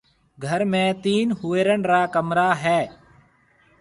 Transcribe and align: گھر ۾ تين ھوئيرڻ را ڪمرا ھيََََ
گھر 0.45 0.61
۾ 0.71 0.81
تين 1.03 1.27
ھوئيرڻ 1.41 1.79
را 1.91 2.01
ڪمرا 2.13 2.49
ھيََََ 2.63 2.79